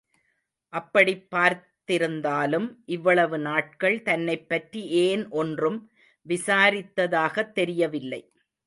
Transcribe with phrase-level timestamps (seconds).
[0.73, 2.75] அப்படிப் பார்த்திருந்தாலும்
[2.85, 5.91] இவ்வளவு நாட்கள் தன்னைப்பற்றி ஏன் ஒன்றும்
[6.27, 8.33] விசாரித்ததாகத் தெரியவில்லை.